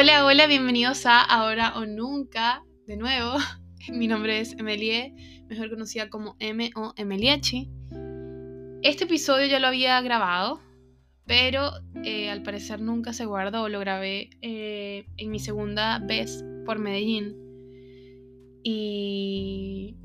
Hola, 0.00 0.24
hola, 0.24 0.46
bienvenidos 0.46 1.06
a 1.06 1.20
Ahora 1.20 1.76
o 1.76 1.84
Nunca, 1.84 2.62
de 2.86 2.96
nuevo. 2.96 3.32
Mi 3.92 4.06
nombre 4.06 4.38
es 4.38 4.52
Emelie, 4.52 5.12
mejor 5.48 5.70
conocida 5.70 6.08
como 6.08 6.36
M 6.38 6.70
o 6.76 6.92
Emeliechi. 6.94 7.68
Este 8.82 9.04
episodio 9.06 9.48
ya 9.48 9.58
lo 9.58 9.66
había 9.66 10.00
grabado, 10.00 10.60
pero 11.26 11.72
eh, 12.04 12.30
al 12.30 12.44
parecer 12.44 12.80
nunca 12.80 13.12
se 13.12 13.24
guardó. 13.24 13.68
Lo 13.68 13.80
grabé 13.80 14.30
eh, 14.40 15.04
en 15.16 15.30
mi 15.32 15.40
segunda 15.40 15.98
vez 15.98 16.44
por 16.64 16.78
Medellín. 16.78 17.34
Y 18.62 19.96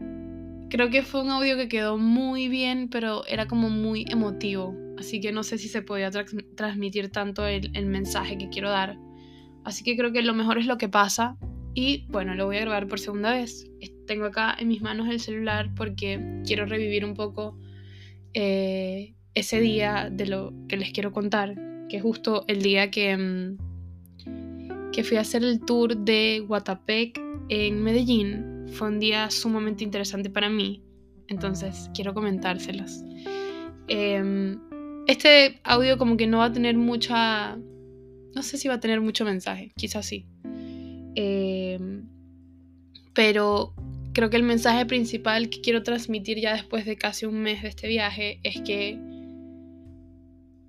creo 0.72 0.90
que 0.90 1.04
fue 1.04 1.22
un 1.22 1.30
audio 1.30 1.56
que 1.56 1.68
quedó 1.68 2.00
muy 2.00 2.48
bien, 2.48 2.90
pero 2.90 3.28
era 3.28 3.46
como 3.46 3.70
muy 3.70 4.08
emotivo. 4.10 4.76
Así 4.98 5.22
que 5.22 5.32
no 5.32 5.44
sé 5.44 5.60
si 5.60 5.68
se 5.68 5.84
podía 5.84 6.10
transmitir 6.10 7.12
tanto 7.12 7.46
el 7.46 7.86
mensaje 7.86 8.40
que 8.40 8.50
quiero 8.50 8.72
dar. 8.72 8.98
Así 9.64 9.84
que 9.84 9.96
creo 9.96 10.12
que 10.12 10.22
lo 10.22 10.34
mejor 10.34 10.58
es 10.58 10.66
lo 10.66 10.78
que 10.78 10.90
pasa. 10.90 11.38
Y 11.74 12.06
bueno, 12.10 12.36
lo 12.36 12.46
voy 12.46 12.58
a 12.58 12.62
grabar 12.62 12.88
por 12.88 13.00
segunda 13.00 13.34
vez. 13.34 13.70
Tengo 14.06 14.26
acá 14.26 14.56
en 14.60 14.68
mis 14.68 14.82
manos 14.82 15.10
el 15.10 15.20
celular 15.20 15.72
porque 15.76 16.42
quiero 16.46 16.66
revivir 16.66 17.06
un 17.06 17.14
poco 17.14 17.58
eh, 18.34 19.14
ese 19.34 19.60
día 19.60 20.10
de 20.12 20.28
lo 20.28 20.54
que 20.68 20.78
les 20.78 20.92
quiero 20.92 21.12
contar, 21.12 21.56
que 21.90 21.98
es 21.98 22.04
justo 22.04 22.46
el 22.48 22.62
día 22.62 22.92
que, 22.92 23.18
mm, 23.18 24.92
que 24.92 25.04
fui 25.04 25.18
a 25.18 25.22
hacer 25.22 25.44
el 25.44 25.62
tour 25.62 25.98
de 25.98 26.44
Guatapec 26.46 27.20
en 27.50 27.82
Medellín. 27.82 28.68
Fue 28.74 28.88
un 28.90 29.00
día 29.00 29.30
sumamente 29.32 29.84
interesante 29.84 30.30
para 30.30 30.50
mí, 30.50 30.84
entonces 31.28 31.90
quiero 31.94 32.14
comentárselos. 32.14 33.04
Em, 33.88 34.60
este 35.08 35.60
audio 35.64 35.98
como 35.98 36.18
que 36.18 36.28
no 36.28 36.40
va 36.40 36.46
a 36.46 36.54
tener 36.54 36.78
mucha 36.78 37.58
no 38.36 38.44
sé 38.44 38.58
si 38.58 38.68
va 38.68 38.76
a 38.76 38.80
tener 38.80 39.02
mucho 39.02 39.26
mensaje, 39.26 39.72
quizás 39.76 40.06
sí. 40.06 40.26
Em, 41.16 42.08
pero 43.14 43.74
creo 44.14 44.30
que 44.30 44.38
el 44.38 44.44
mensaje 44.44 44.86
principal 44.86 45.50
que 45.50 45.62
quiero 45.62 45.84
transmitir 45.84 46.40
ya 46.40 46.54
después 46.54 46.86
de 46.86 46.98
casi 46.98 47.26
un 47.26 47.42
mes 47.42 47.62
de 47.62 47.70
este 47.70 47.88
viaje 47.88 48.40
es 48.44 48.62
que 48.62 49.00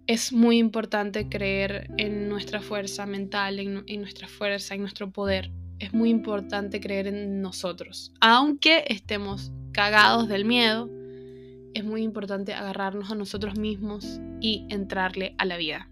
es 0.06 0.32
muy 0.32 0.58
importante 0.58 1.28
creer 1.28 1.90
en 1.96 2.28
nuestra 2.28 2.60
fuerza 2.60 3.06
mental, 3.06 3.58
en, 3.58 3.84
en, 3.86 4.00
nuestra 4.00 4.28
fuerza, 4.28 4.74
en 4.74 4.82
nuestro 4.82 5.10
poder. 5.10 5.50
Es 5.78 5.94
muy 5.94 6.10
importante 6.10 6.78
creer 6.80 7.06
en 7.06 7.40
nosotros. 7.40 8.12
Aunque 8.20 8.84
estemos 8.88 9.50
cagados 9.72 10.28
del 10.28 10.44
miedo, 10.44 10.90
es 11.72 11.84
muy 11.84 12.02
importante 12.02 12.52
agarrarnos 12.52 13.10
a 13.10 13.14
nosotros 13.14 13.58
mismos 13.58 14.20
y 14.40 14.66
entrarle 14.68 15.34
a 15.38 15.46
la 15.46 15.56
vida. 15.56 15.88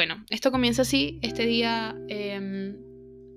Bueno, 0.00 0.24
esto 0.30 0.50
comienza 0.50 0.80
así. 0.80 1.18
Este 1.20 1.44
día 1.44 1.94
em, 2.08 2.74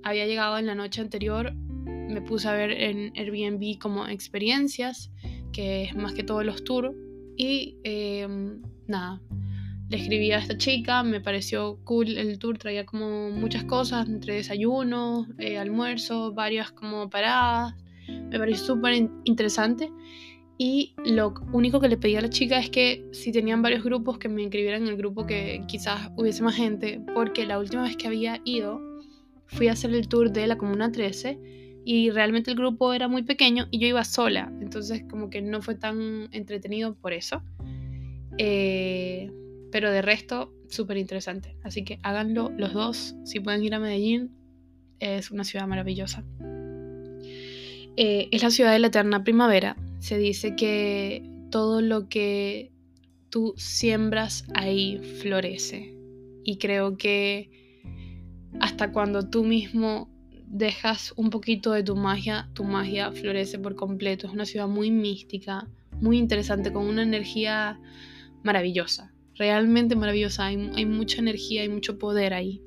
había 0.02 0.26
llegado 0.26 0.58
en 0.58 0.66
la 0.66 0.76
noche 0.76 1.02
anterior. 1.02 1.54
Me 1.54 2.22
puse 2.22 2.48
a 2.48 2.54
ver 2.54 2.72
en 2.72 3.12
Airbnb 3.18 3.78
como 3.80 4.08
experiencias, 4.08 5.12
que 5.52 5.84
es 5.84 5.96
más 5.98 6.14
que 6.14 6.24
todo 6.24 6.42
los 6.42 6.64
tours. 6.64 6.96
Y 7.36 7.80
em, 7.84 8.62
nada, 8.88 9.22
le 9.90 9.98
escribí 9.98 10.32
a 10.32 10.38
esta 10.38 10.58
chica, 10.58 11.04
me 11.04 11.20
pareció 11.20 11.84
cool 11.84 12.18
el 12.18 12.40
tour, 12.40 12.58
traía 12.58 12.86
como 12.86 13.30
muchas 13.32 13.66
cosas, 13.66 14.08
entre 14.08 14.36
desayuno, 14.36 15.28
eh, 15.40 15.58
almuerzo, 15.58 16.32
varias 16.32 16.72
como 16.72 17.10
paradas. 17.10 17.76
Me 18.08 18.40
pareció 18.40 18.68
súper 18.68 19.10
interesante. 19.26 19.92
Y 20.66 20.94
lo 21.04 21.34
único 21.52 21.82
que 21.82 21.90
le 21.90 21.98
pedí 21.98 22.16
a 22.16 22.22
la 22.22 22.30
chica 22.30 22.58
es 22.58 22.70
que 22.70 23.06
si 23.12 23.34
tenían 23.34 23.62
varios 23.62 23.84
grupos, 23.84 24.18
que 24.18 24.30
me 24.30 24.44
inscribieran 24.44 24.84
en 24.84 24.88
el 24.88 24.96
grupo 24.96 25.26
que 25.26 25.62
quizás 25.68 26.10
hubiese 26.16 26.42
más 26.42 26.56
gente, 26.56 27.02
porque 27.14 27.46
la 27.46 27.60
última 27.60 27.84
vez 27.84 27.98
que 27.98 28.08
había 28.08 28.40
ido 28.46 28.80
fui 29.48 29.68
a 29.68 29.74
hacer 29.74 29.94
el 29.94 30.08
tour 30.08 30.32
de 30.32 30.48
la 30.48 30.58
Comuna 30.58 30.90
13 30.90 31.82
y 31.84 32.12
realmente 32.12 32.50
el 32.50 32.56
grupo 32.56 32.94
era 32.94 33.10
muy 33.10 33.24
pequeño 33.24 33.68
y 33.72 33.80
yo 33.80 33.88
iba 33.88 34.06
sola, 34.06 34.54
entonces 34.62 35.04
como 35.10 35.30
que 35.30 35.42
no 35.42 35.62
fue 35.62 35.76
tan 35.76 36.30
entretenido 36.32 36.96
por 36.96 37.12
eso. 37.12 37.44
Eh, 38.38 39.30
pero 39.70 39.92
de 39.92 40.02
resto, 40.02 40.54
súper 40.70 40.96
interesante. 40.96 41.58
Así 41.62 41.84
que 41.84 42.00
háganlo 42.04 42.54
los 42.56 42.72
dos, 42.72 43.18
si 43.26 43.42
pueden 43.42 43.66
ir 43.66 43.76
a 43.76 43.80
Medellín, 43.80 44.32
es 45.02 45.30
una 45.30 45.44
ciudad 45.44 45.68
maravillosa. 45.68 46.24
Eh, 47.98 48.30
es 48.32 48.44
la 48.44 48.50
ciudad 48.50 48.72
de 48.72 48.80
la 48.80 48.88
eterna 48.88 49.26
primavera, 49.26 49.76
se 50.04 50.18
dice 50.18 50.58
que 50.58 51.24
todo 51.50 51.80
lo 51.80 52.10
que 52.10 52.74
tú 53.30 53.54
siembras 53.56 54.46
ahí 54.54 55.00
florece. 55.22 55.96
Y 56.44 56.58
creo 56.58 56.98
que 56.98 57.50
hasta 58.60 58.92
cuando 58.92 59.30
tú 59.30 59.46
mismo 59.46 60.10
dejas 60.46 61.14
un 61.16 61.30
poquito 61.30 61.72
de 61.72 61.84
tu 61.84 61.96
magia, 61.96 62.50
tu 62.54 62.66
magia 62.66 63.14
florece 63.14 63.58
por 63.60 63.78
completo. 63.78 64.28
Es 64.28 64.34
una 64.34 64.44
ciudad 64.44 64.68
muy 64.68 64.92
mística, 64.92 65.70
muy 66.02 66.18
interesante, 66.18 66.74
con 66.74 66.86
una 66.86 67.04
energía 67.04 67.80
maravillosa, 68.44 69.14
realmente 69.36 69.96
maravillosa. 69.96 70.48
Hay, 70.48 70.86
mucha 70.86 71.20
energía, 71.20 71.62
hay 71.62 71.70
mucho 71.70 71.98
poder 71.98 72.34
ahí. 72.34 72.62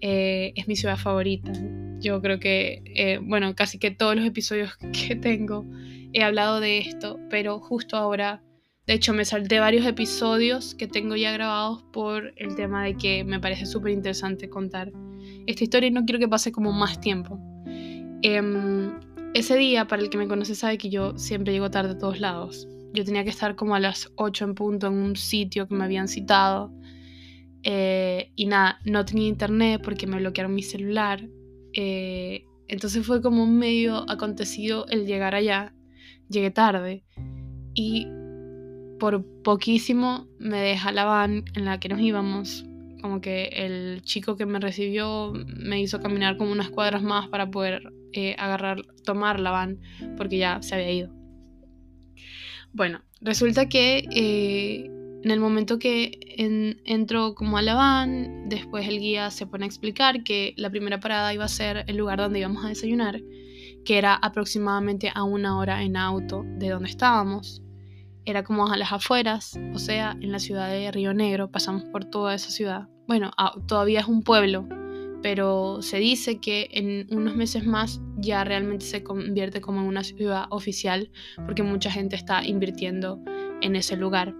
Eh, 0.00 0.52
es 0.54 0.68
mi 0.68 0.76
ciudad 0.76 0.96
favorita. 0.96 1.50
Yo 1.98 2.22
creo 2.22 2.38
que, 2.38 2.84
eh, 2.94 3.18
bueno, 3.20 3.56
casi 3.56 3.80
que 3.80 3.90
todos 3.90 4.14
los 4.14 4.24
episodios 4.24 4.76
que 5.08 5.16
tengo 5.16 5.66
he 6.12 6.22
hablado 6.22 6.60
de 6.60 6.78
esto, 6.78 7.18
pero 7.30 7.60
justo 7.60 7.96
ahora, 7.96 8.42
de 8.86 8.94
hecho 8.94 9.12
me 9.12 9.24
salté 9.24 9.58
varios 9.58 9.86
episodios 9.86 10.74
que 10.74 10.86
tengo 10.86 11.16
ya 11.16 11.32
grabados 11.32 11.82
por 11.92 12.32
el 12.36 12.54
tema 12.56 12.84
de 12.84 12.96
que 12.96 13.24
me 13.24 13.40
parece 13.40 13.66
súper 13.66 13.92
interesante 13.92 14.48
contar 14.48 14.92
esta 15.46 15.64
historia 15.64 15.88
y 15.88 15.90
no 15.90 16.04
quiero 16.04 16.18
que 16.18 16.28
pase 16.28 16.52
como 16.52 16.72
más 16.72 17.00
tiempo. 17.00 17.38
Em, 18.22 18.98
ese 19.34 19.56
día, 19.56 19.86
para 19.86 20.02
el 20.02 20.10
que 20.10 20.18
me 20.18 20.26
conoce 20.26 20.54
sabe 20.54 20.78
que 20.78 20.90
yo 20.90 21.16
siempre 21.18 21.52
llego 21.52 21.70
tarde 21.70 21.92
a 21.92 21.98
todos 21.98 22.18
lados. 22.20 22.66
Yo 22.94 23.04
tenía 23.04 23.24
que 23.24 23.30
estar 23.30 23.54
como 23.54 23.74
a 23.74 23.80
las 23.80 24.10
8 24.16 24.44
en 24.44 24.54
punto 24.54 24.86
en 24.86 24.94
un 24.94 25.16
sitio 25.16 25.68
que 25.68 25.74
me 25.74 25.84
habían 25.84 26.08
citado. 26.08 26.72
Eh, 27.62 28.32
y 28.34 28.46
nada, 28.46 28.80
no 28.84 29.04
tenía 29.04 29.28
internet 29.28 29.82
porque 29.84 30.06
me 30.06 30.16
bloquearon 30.16 30.54
mi 30.54 30.62
celular. 30.62 31.28
Eh, 31.74 32.46
entonces 32.66 33.06
fue 33.06 33.20
como 33.20 33.46
medio 33.46 34.10
acontecido 34.10 34.86
el 34.88 35.06
llegar 35.06 35.34
allá 35.34 35.74
llegué 36.28 36.50
tarde 36.50 37.04
y 37.74 38.06
por 38.98 39.24
poquísimo 39.42 40.26
me 40.38 40.60
deja 40.60 40.92
la 40.92 41.04
van 41.04 41.44
en 41.54 41.64
la 41.64 41.78
que 41.80 41.88
nos 41.88 42.00
íbamos. 42.00 42.64
Como 43.00 43.20
que 43.20 43.44
el 43.52 44.02
chico 44.02 44.36
que 44.36 44.44
me 44.44 44.58
recibió 44.58 45.32
me 45.46 45.80
hizo 45.80 46.00
caminar 46.00 46.36
como 46.36 46.50
unas 46.50 46.70
cuadras 46.70 47.02
más 47.02 47.28
para 47.28 47.48
poder 47.50 47.92
eh, 48.12 48.34
agarrar, 48.38 48.82
tomar 49.04 49.38
la 49.38 49.52
van, 49.52 49.78
porque 50.16 50.38
ya 50.38 50.60
se 50.62 50.74
había 50.74 50.90
ido. 50.90 51.12
Bueno, 52.72 53.02
resulta 53.20 53.68
que 53.68 54.04
eh, 54.10 54.90
en 55.22 55.30
el 55.30 55.38
momento 55.38 55.78
que 55.78 56.18
entro 56.84 57.34
como 57.34 57.56
a 57.56 57.62
la 57.62 57.74
van, 57.74 58.48
después 58.48 58.88
el 58.88 58.98
guía 58.98 59.30
se 59.30 59.46
pone 59.46 59.64
a 59.64 59.68
explicar 59.68 60.24
que 60.24 60.54
la 60.56 60.70
primera 60.70 60.98
parada 60.98 61.32
iba 61.32 61.44
a 61.44 61.48
ser 61.48 61.84
el 61.86 61.96
lugar 61.96 62.18
donde 62.18 62.40
íbamos 62.40 62.64
a 62.64 62.68
desayunar 62.68 63.20
que 63.88 63.96
era 63.96 64.16
aproximadamente 64.16 65.10
a 65.14 65.22
una 65.22 65.56
hora 65.56 65.82
en 65.82 65.96
auto 65.96 66.44
de 66.44 66.68
donde 66.68 66.90
estábamos. 66.90 67.62
Era 68.26 68.44
como 68.44 68.70
a 68.70 68.76
las 68.76 68.92
afueras, 68.92 69.58
o 69.72 69.78
sea, 69.78 70.14
en 70.20 70.30
la 70.30 70.40
ciudad 70.40 70.68
de 70.68 70.92
Río 70.92 71.14
Negro, 71.14 71.50
pasamos 71.50 71.84
por 71.84 72.04
toda 72.04 72.34
esa 72.34 72.50
ciudad. 72.50 72.86
Bueno, 73.06 73.30
todavía 73.66 74.00
es 74.00 74.06
un 74.06 74.22
pueblo, 74.22 74.68
pero 75.22 75.80
se 75.80 75.96
dice 76.00 76.38
que 76.38 76.68
en 76.70 77.06
unos 77.16 77.34
meses 77.34 77.64
más 77.64 78.02
ya 78.18 78.44
realmente 78.44 78.84
se 78.84 79.02
convierte 79.02 79.62
como 79.62 79.80
en 79.80 79.86
una 79.86 80.04
ciudad 80.04 80.44
oficial 80.50 81.10
porque 81.46 81.62
mucha 81.62 81.90
gente 81.90 82.14
está 82.14 82.44
invirtiendo 82.44 83.22
en 83.62 83.74
ese 83.74 83.96
lugar. 83.96 84.34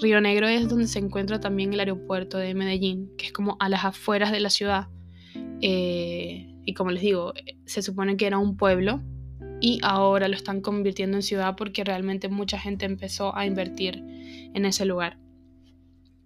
Río 0.00 0.20
Negro 0.20 0.46
es 0.46 0.68
donde 0.68 0.86
se 0.86 1.00
encuentra 1.00 1.40
también 1.40 1.72
el 1.72 1.80
aeropuerto 1.80 2.38
de 2.38 2.54
Medellín, 2.54 3.10
que 3.18 3.26
es 3.26 3.32
como 3.32 3.56
a 3.58 3.68
las 3.68 3.84
afueras 3.84 4.30
de 4.30 4.38
la 4.38 4.50
ciudad. 4.50 4.86
Eh, 5.62 6.54
y 6.68 6.74
como 6.74 6.90
les 6.90 7.00
digo, 7.00 7.32
se 7.64 7.80
supone 7.80 8.18
que 8.18 8.26
era 8.26 8.36
un 8.36 8.58
pueblo 8.58 9.00
y 9.58 9.80
ahora 9.82 10.28
lo 10.28 10.34
están 10.34 10.60
convirtiendo 10.60 11.16
en 11.16 11.22
ciudad 11.22 11.56
porque 11.56 11.82
realmente 11.82 12.28
mucha 12.28 12.58
gente 12.58 12.84
empezó 12.84 13.34
a 13.34 13.46
invertir 13.46 14.04
en 14.52 14.66
ese 14.66 14.84
lugar. 14.84 15.16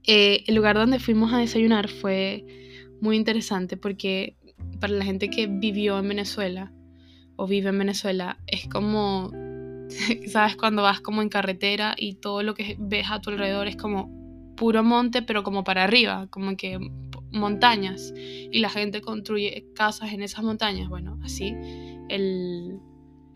Eh, 0.02 0.42
el 0.48 0.56
lugar 0.56 0.74
donde 0.74 0.98
fuimos 0.98 1.32
a 1.32 1.38
desayunar 1.38 1.86
fue 1.88 2.44
muy 3.00 3.16
interesante 3.16 3.76
porque 3.76 4.36
para 4.80 4.94
la 4.94 5.04
gente 5.04 5.30
que 5.30 5.46
vivió 5.46 5.96
en 6.00 6.08
Venezuela 6.08 6.72
o 7.36 7.46
vive 7.46 7.68
en 7.68 7.78
Venezuela 7.78 8.36
es 8.48 8.66
como, 8.66 9.30
¿sabes? 10.26 10.56
Cuando 10.56 10.82
vas 10.82 11.00
como 11.00 11.22
en 11.22 11.28
carretera 11.28 11.94
y 11.96 12.14
todo 12.14 12.42
lo 12.42 12.54
que 12.54 12.74
ves 12.80 13.06
a 13.12 13.20
tu 13.20 13.30
alrededor 13.30 13.68
es 13.68 13.76
como 13.76 14.10
puro 14.62 14.85
monte, 14.85 15.23
pero 15.23 15.43
como 15.43 15.64
para 15.64 15.82
arriba, 15.82 16.29
como 16.31 16.56
que 16.56 16.79
montañas 17.32 18.14
y 18.17 18.61
la 18.61 18.70
gente 18.70 19.00
construye 19.00 19.67
casas 19.75 20.12
en 20.12 20.23
esas 20.23 20.44
montañas. 20.44 20.88
Bueno, 20.88 21.19
así 21.25 21.53
el, 22.09 22.79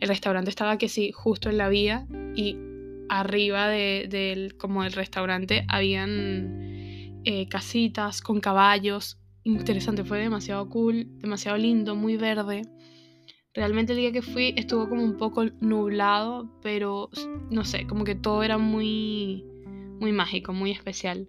restaurante 0.00 0.50
estaba 0.50 0.78
que 0.78 0.88
sí, 0.88 1.10
justo 1.10 1.50
en 1.50 1.58
la 1.58 1.68
vía 1.68 2.06
y 2.36 2.56
arriba 3.08 3.66
de, 3.66 4.54
como 4.56 4.84
del 4.84 4.92
restaurante 4.92 5.64
habían 5.66 7.20
eh, 7.24 7.48
casitas 7.48 8.20
con 8.20 8.38
caballos 8.38 9.18
interesante, 9.42 10.04
fue 10.04 10.20
demasiado 10.20 10.68
cool, 10.68 11.08
demasiado 11.18 11.58
lindo, 11.58 11.96
muy 11.96 12.16
verde. 12.16 12.62
Realmente 13.52 13.94
el 13.94 13.98
día 13.98 14.12
que 14.12 14.22
fui 14.22 14.54
estuvo 14.56 14.88
como 14.88 15.02
un 15.02 15.16
poco 15.16 15.44
nublado, 15.60 16.48
pero 16.62 17.10
no 17.50 17.64
sé, 17.64 17.84
como 17.88 18.04
que 18.04 18.14
todo 18.14 18.44
era 18.44 18.58
muy, 18.58 19.44
muy 20.00 20.12
mágico, 20.12 20.52
muy 20.52 20.70
especial. 20.70 21.28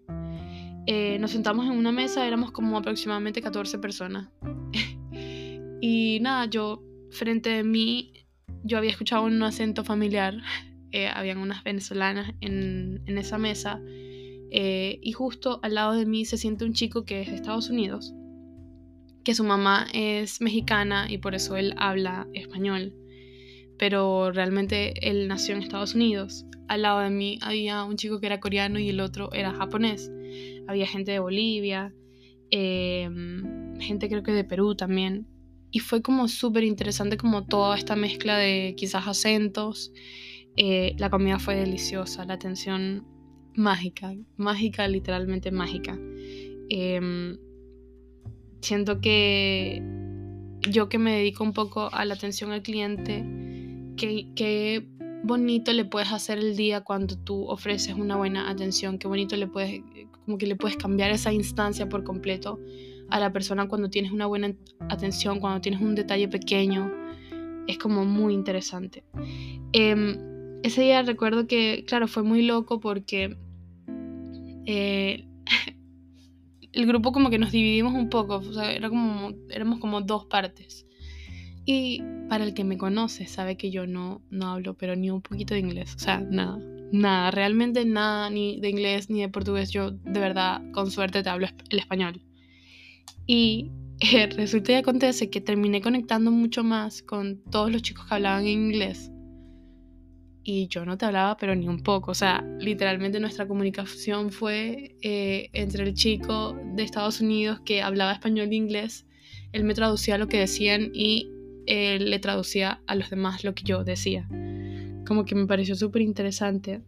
Eh, 0.86 1.18
nos 1.20 1.32
sentamos 1.32 1.66
en 1.66 1.74
una 1.74 1.92
mesa, 1.92 2.26
éramos 2.26 2.52
como 2.52 2.78
aproximadamente 2.78 3.42
14 3.42 3.80
personas. 3.80 4.30
y 5.82 6.20
nada, 6.22 6.46
yo 6.46 6.82
frente 7.12 7.60
a 7.60 7.64
mí, 7.64 8.14
yo 8.64 8.78
había 8.78 8.92
escuchado 8.92 9.24
un 9.24 9.42
acento 9.44 9.84
familiar, 9.84 10.36
eh, 10.92 11.08
habían 11.08 11.40
unas 11.40 11.64
venezolanas 11.64 12.34
en, 12.42 13.02
en 13.06 13.18
esa 13.18 13.38
mesa, 13.38 13.82
eh, 14.50 15.00
y 15.02 15.12
justo 15.12 15.60
al 15.62 15.76
lado 15.76 15.94
de 15.94 16.06
mí 16.06 16.26
se 16.26 16.38
siente 16.38 16.64
un 16.64 16.74
chico 16.74 17.04
que 17.04 17.22
es 17.22 17.30
de 17.30 17.36
Estados 17.36 17.70
Unidos, 17.70 18.14
que 19.26 19.36
su 19.36 19.44
mamá 19.44 19.88
es 19.94 20.40
mexicana 20.40 21.08
y 21.10 21.18
por 21.18 21.36
eso 21.36 21.58
él 21.58 21.74
habla 21.78 22.28
español, 22.34 22.96
pero 23.78 24.32
realmente 24.32 24.94
él 25.08 25.28
nació 25.28 25.56
en 25.56 25.64
Estados 25.64 25.96
Unidos. 25.96 26.46
Al 26.68 26.82
lado 26.82 27.00
de 27.00 27.10
mí 27.10 27.40
había 27.42 27.84
un 27.84 27.96
chico 27.96 28.20
que 28.20 28.28
era 28.28 28.40
coreano 28.40 28.80
y 28.80 28.90
el 28.90 29.00
otro 29.00 29.32
era 29.34 29.54
japonés 29.54 30.12
había 30.68 30.86
gente 30.86 31.12
de 31.12 31.20
Bolivia, 31.20 31.94
em, 32.52 33.80
gente 33.80 34.10
creo 34.10 34.24
que 34.24 34.34
de 34.34 34.44
Perú 34.44 34.76
también. 34.76 35.28
Y 35.72 35.80
fue 35.80 36.02
como 36.02 36.28
súper 36.28 36.64
interesante 36.64 37.18
como 37.18 37.46
toda 37.46 37.78
esta 37.78 37.96
mezcla 37.96 38.38
de 38.38 38.76
quizás 38.78 39.08
acentos. 39.08 39.92
Eh, 40.56 40.96
la 40.98 41.10
comida 41.10 41.40
fue 41.40 41.56
deliciosa, 41.56 42.26
la 42.26 42.34
atención 42.34 43.06
mágica, 43.56 44.14
mágica, 44.38 44.88
literalmente 44.88 45.52
mágica. 45.52 45.98
Em, 46.70 47.38
siento 48.62 49.00
que 49.02 49.82
yo 50.70 50.90
que 50.90 50.98
me 50.98 51.18
dedico 51.18 51.44
un 51.44 51.54
poco 51.54 51.90
a 51.94 52.06
la 52.06 52.16
atención 52.16 52.52
al 52.52 52.62
cliente, 52.62 53.24
que, 53.98 54.28
que 54.36 54.88
bonito 55.24 55.74
le 55.74 55.86
puedes 55.86 56.12
hacer 56.12 56.38
el 56.38 56.56
día 56.56 56.82
cuando 56.82 57.18
tú 57.18 57.46
ofreces 57.48 57.94
una 57.96 58.16
buena 58.16 58.50
atención, 58.50 58.98
qué 58.98 59.08
bonito 59.08 59.36
le 59.36 59.48
puedes, 59.48 59.82
como 60.26 60.38
que 60.38 60.48
le 60.48 60.56
puedes 60.56 60.78
cambiar 60.78 61.12
esa 61.12 61.34
instancia 61.34 61.90
por 61.90 62.04
completo 62.04 62.60
a 63.10 63.20
la 63.20 63.32
persona 63.32 63.68
cuando 63.68 63.90
tienes 63.90 64.12
una 64.12 64.26
buena 64.26 64.54
atención, 64.90 65.40
cuando 65.40 65.62
tienes 65.62 65.82
un 65.82 65.96
detalle 65.96 66.28
pequeño, 66.28 66.92
es 67.68 67.78
como 67.78 68.06
muy 68.06 68.34
interesante. 68.34 69.04
Em, 69.74 70.18
ese 70.64 70.82
día 70.82 71.02
recuerdo 71.02 71.48
que, 71.48 71.84
claro, 71.86 72.08
fue 72.08 72.24
muy 72.24 72.42
loco 72.42 72.80
porque 72.80 73.38
eh, 74.66 75.28
el 76.72 76.86
grupo 76.86 77.12
como 77.12 77.30
que 77.30 77.40
nos 77.40 77.52
dividimos 77.52 77.94
un 77.94 78.10
poco, 78.10 78.36
o 78.38 78.54
sea, 78.54 78.72
era 78.72 78.90
como, 78.90 79.32
éramos 79.50 79.80
como 79.80 80.02
dos 80.02 80.26
partes. 80.26 80.87
Y 81.70 82.02
para 82.30 82.46
el 82.46 82.54
que 82.54 82.64
me 82.64 82.78
conoce 82.78 83.28
sabe 83.28 83.58
que 83.58 83.72
yo 83.72 83.86
no, 83.86 84.22
no 84.30 84.48
hablo 84.48 84.76
pero 84.76 84.96
ni 84.96 85.12
un 85.12 85.22
poquito 85.22 85.54
de 85.54 85.60
inglés, 85.60 85.96
o 85.96 86.00
sea, 86.00 86.22
nada, 86.22 86.58
nada, 86.94 87.30
realmente 87.30 87.84
nada 87.84 88.30
ni 88.30 88.62
de 88.62 88.70
inglés 88.70 89.10
ni 89.10 89.20
de 89.20 89.28
portugués, 89.28 89.70
yo 89.70 89.92
de 89.92 90.20
verdad 90.22 90.62
con 90.72 90.90
suerte 90.90 91.24
te 91.24 91.30
hablo 91.30 91.48
el 91.70 91.80
español. 91.80 92.22
Y 93.26 93.70
eh, 94.00 94.28
resulta 94.38 94.72
y 94.72 94.76
acontece 94.76 95.30
que 95.30 95.42
terminé 95.42 95.82
conectando 95.82 96.32
mucho 96.32 96.64
más 96.64 97.02
con 97.02 97.44
todos 97.52 97.70
los 97.70 97.82
chicos 97.82 98.06
que 98.06 98.14
hablaban 98.14 98.44
en 98.44 98.72
inglés. 98.72 99.12
Y 100.44 100.70
yo 100.70 100.86
no 100.86 100.98
te 100.98 101.06
hablaba, 101.06 101.36
pero 101.36 101.54
ni 101.54 101.68
un 101.68 101.84
poco. 101.84 102.12
O 102.12 102.16
sea, 102.16 102.48
literalmente 102.62 103.20
nuestra 103.20 103.46
comunicación 103.46 104.32
fue 104.32 104.96
eh, 105.02 105.50
entre 105.52 105.84
el 105.84 105.94
chico 105.94 106.58
de 106.76 106.84
Estados 106.84 107.20
Unidos 107.20 107.60
que 107.66 107.82
hablaba 107.82 108.14
español 108.14 108.48
e 108.52 108.56
inglés. 108.56 109.06
Él 109.52 109.66
me 109.66 109.74
traducía 109.74 110.18
lo 110.18 110.30
que 110.30 110.40
decían 110.40 110.92
y 110.94 111.30
le 111.68 112.20
traducía 112.20 112.82
a 112.88 112.96
los 112.96 113.10
demás 113.10 113.44
lo 113.44 113.54
que 113.54 113.64
yo 113.64 113.84
decía. 113.84 114.28
Como 115.06 115.26
que 115.26 115.36
me 115.36 115.46
pareció 115.46 115.76
súper 115.76 116.02
interesante. 116.02 116.82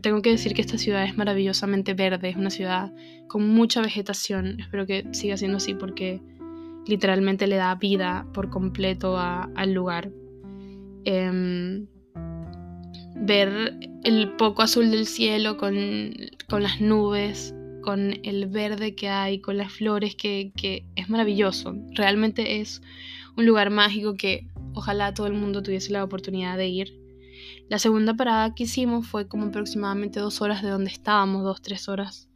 Tengo 0.00 0.22
que 0.22 0.30
decir 0.30 0.54
que 0.54 0.60
esta 0.60 0.78
ciudad 0.78 1.04
es 1.04 1.16
maravillosamente 1.16 1.94
verde, 1.94 2.30
es 2.30 2.36
una 2.36 2.50
ciudad 2.50 2.92
con 3.28 3.48
mucha 3.48 3.82
vegetación. 3.82 4.60
Espero 4.60 4.86
que 4.86 5.06
siga 5.12 5.36
siendo 5.36 5.58
así 5.58 5.74
porque 5.74 6.20
literalmente 6.86 7.46
le 7.46 7.56
da 7.56 7.74
vida 7.74 8.26
por 8.32 8.50
completo 8.50 9.18
al 9.18 9.72
lugar. 9.72 10.10
Em, 11.04 11.86
ver 13.16 13.78
el 14.04 14.32
poco 14.36 14.62
azul 14.62 14.90
del 14.90 15.06
cielo 15.06 15.56
con, 15.56 15.74
las 16.48 16.80
nubes, 16.80 17.54
con 17.82 18.18
el 18.22 18.46
verde 18.46 18.94
que 18.94 19.08
hay, 19.08 19.40
con 19.40 19.56
las 19.56 19.72
flores, 19.72 20.14
que 20.14 20.52
es 20.96 21.08
maravilloso. 21.10 21.74
Realmente 21.94 22.60
es 22.60 22.80
un 23.36 23.46
lugar 23.46 23.70
mágico 23.70 24.14
que 24.14 24.46
ojalá 24.74 25.14
todo 25.14 25.26
el 25.26 25.34
mundo 25.34 25.62
tuviese 25.62 25.92
la 25.92 26.04
oportunidad 26.04 26.56
de 26.56 26.68
ir. 26.68 27.00
La 27.68 27.78
segunda 27.78 28.14
parada 28.14 28.54
que 28.54 28.64
hicimos 28.64 29.06
fue 29.06 29.28
como 29.28 29.46
aproximadamente 29.46 30.20
dos 30.20 30.42
horas 30.42 30.62
de 30.62 30.70
donde 30.70 30.90
estábamos, 30.90 31.44
dos, 31.44 31.62
tres 31.62 31.88
horas, 31.88 32.28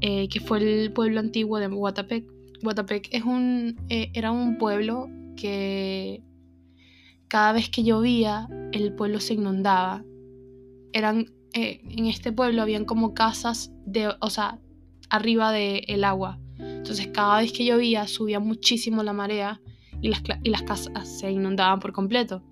eh, 0.00 0.28
que 0.28 0.40
fue 0.40 0.58
el 0.58 0.92
pueblo 0.92 1.20
antiguo 1.20 1.58
de 1.58 1.68
Guatapec. 1.68 2.24
Guatapec 2.62 3.08
es 3.12 3.22
un, 3.22 3.76
eh, 3.88 4.10
era 4.14 4.32
un 4.32 4.58
pueblo 4.58 5.08
que 5.36 6.22
cada 7.28 7.52
vez 7.52 7.68
que 7.68 7.84
llovía 7.84 8.48
el 8.72 8.92
pueblo 8.94 9.20
se 9.20 9.34
inundaba. 9.34 10.04
Eran, 10.92 11.26
eh, 11.52 11.80
en 11.88 12.06
este 12.06 12.32
pueblo 12.32 12.62
habían 12.62 12.84
como 12.84 13.14
casas 13.14 13.72
de, 13.86 14.12
o 14.20 14.30
sea, 14.30 14.58
arriba 15.08 15.52
del 15.52 16.04
agua. 16.04 16.38
Entonces 16.58 17.08
cada 17.08 17.40
vez 17.40 17.52
que 17.52 17.64
llovía 17.64 18.06
subía 18.06 18.40
muchísimo 18.40 19.02
la 19.02 19.12
marea 19.12 19.60
y 20.04 20.08
las, 20.08 20.22
y 20.42 20.50
las 20.50 20.62
casas 20.62 21.08
se 21.08 21.30
inundaban 21.30 21.80
por 21.80 21.92
completo. 21.94 22.42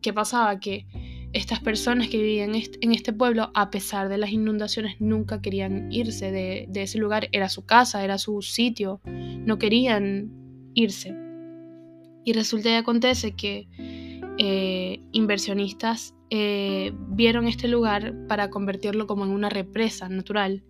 ¿Qué 0.00 0.12
pasaba? 0.12 0.60
Que 0.60 0.86
estas 1.32 1.58
personas 1.58 2.06
que 2.06 2.18
vivían 2.18 2.52
en 2.54 2.92
este 2.92 3.12
pueblo, 3.12 3.50
a 3.54 3.70
pesar 3.70 4.08
de 4.08 4.18
las 4.18 4.30
inundaciones, 4.30 5.00
nunca 5.00 5.42
querían 5.42 5.90
irse 5.90 6.30
de, 6.30 6.68
ese 6.72 6.98
lugar. 6.98 7.28
Era 7.32 7.48
su 7.48 7.66
casa, 7.66 8.04
era 8.04 8.18
su 8.18 8.40
sitio. 8.40 9.00
No 9.04 9.58
querían 9.58 10.30
irse. 10.74 11.12
Y 12.24 12.34
resulta 12.34 12.70
y 12.70 12.74
acontece 12.74 13.32
que 13.32 13.66
eh, 14.38 15.00
inversionistas 15.10 16.14
eh, 16.30 16.92
vieron 17.08 17.48
este 17.48 17.66
lugar 17.66 18.14
para 18.28 18.48
convertirlo 18.48 19.08
como 19.08 19.24
en 19.24 19.32
una 19.32 19.48
represa 19.48 20.08
natural 20.08 20.62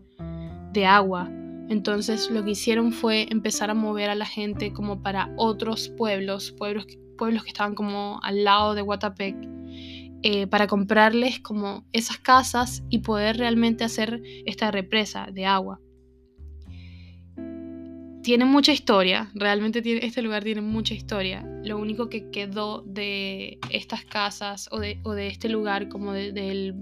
de 0.73 0.87
agua 0.87 1.31
entonces 1.73 2.31
lo 2.31 2.45
que 2.45 2.51
hicieron 2.51 2.93
fue 2.93 3.27
empezar 3.31 3.71
a 3.71 3.75
mover 3.75 4.11
a 4.11 4.15
la 4.15 4.27
gente 4.27 4.73
como 4.73 5.03
para 5.03 5.33
otros 5.37 5.89
pueblos, 5.89 6.53
pueblos, 6.53 6.87
pueblos 7.17 7.43
que 7.43 7.49
estaban 7.49 7.75
como 7.75 8.21
al 8.23 8.45
lado 8.45 8.75
de 8.75 8.83
Guatapec, 8.83 9.37
eh, 10.23 10.47
para 10.47 10.67
comprarles 10.67 11.41
como 11.41 11.85
esas 11.93 12.19
casas 12.19 12.85
y 12.91 12.99
poder 12.99 13.39
realmente 13.39 13.85
hacer 13.85 14.23
esta 14.45 14.71
represa 14.71 15.29
de 15.33 15.47
agua. 15.47 15.81
Tiene 18.23 18.45
mucha 18.45 18.73
historia, 18.73 19.33
realmente 19.35 19.83
tiene, 19.83 20.07
este 20.07 20.23
lugar 20.23 20.45
tiene 20.45 20.61
mucha 20.61 20.95
historia. 20.95 21.43
Lo 21.65 21.79
único 21.79 22.09
que 22.09 22.31
quedó 22.31 22.83
de 22.83 23.59
estas 23.71 24.05
casas 24.05 24.69
o 24.71 24.79
de, 24.79 25.01
este 25.27 25.49
lugar 25.49 25.89
como 25.89 26.13
del 26.13 26.77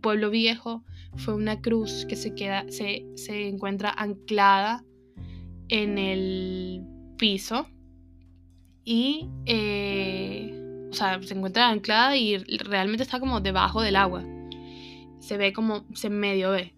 pueblo 0.00 0.30
viejo 0.30 0.84
fue 1.16 1.34
una 1.34 1.60
cruz 1.60 2.06
que 2.06 2.16
se, 2.16 2.34
queda, 2.34 2.66
se, 2.68 3.04
encuentra 3.48 3.90
anclada 3.90 4.84
en 5.68 5.98
el 5.98 6.82
piso 7.16 7.66
y, 8.84 9.28
eh, 9.46 10.88
o 10.90 10.92
sea, 10.92 11.22
se 11.22 11.34
encuentra 11.34 11.68
anclada 11.68 12.16
y 12.16 12.36
realmente 12.38 13.02
está 13.02 13.20
como 13.20 13.40
debajo 13.40 13.80
del 13.80 13.96
agua. 13.96 14.24
Se 15.20 15.36
ve 15.38 15.52
como, 15.52 15.86
se 15.94 16.10
medio 16.10 16.50
ve. 16.50 16.74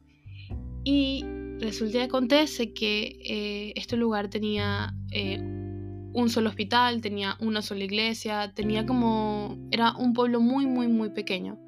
Y 0.85 1.25
resulta 1.59 1.99
y 1.99 2.01
acontece 2.03 2.73
que 2.73 3.19
eh, 3.25 3.73
este 3.75 3.97
lugar 3.97 4.29
tenía 4.29 4.95
eh, 5.11 5.41
un 5.41 6.29
solo 6.29 6.51
hospital, 6.51 7.01
tenía 7.01 7.37
una 7.41 7.61
sola 7.61 7.85
iglesia, 7.85 8.53
tenía 8.55 8.87
como, 8.87 9.59
era 9.73 9.97
un 9.97 10.13
pueblo 10.13 10.41
muy, 10.41 10.67
muy, 10.67 10.87
muy 10.87 11.11
pequeño 11.11 11.59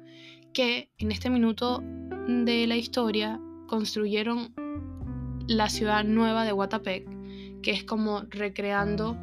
que 0.53 0.89
en 0.97 1.11
este 1.11 1.29
minuto 1.29 1.83
de 2.27 2.67
la 2.67 2.75
historia 2.75 3.39
construyeron 3.67 4.53
la 5.47 5.69
ciudad 5.69 6.03
nueva 6.03 6.45
de 6.45 6.51
Guatapec, 6.51 7.07
que 7.61 7.71
es 7.71 7.83
como 7.83 8.21
recreando 8.29 9.17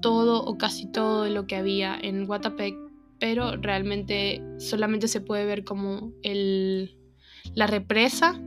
todo 0.00 0.42
o 0.44 0.56
casi 0.58 0.86
todo 0.86 1.28
lo 1.28 1.46
que 1.46 1.56
había 1.56 1.98
en 2.00 2.26
Guatapec, 2.26 2.74
pero 3.18 3.56
realmente 3.56 4.42
solamente 4.58 5.08
se 5.08 5.20
puede 5.20 5.46
ver 5.46 5.64
como 5.64 6.12
el, 6.22 6.96
la 7.54 7.66
represa 7.66 8.40